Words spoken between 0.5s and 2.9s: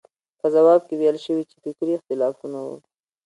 ځواب کې ویل شوي چې فکري اختلافونه وو.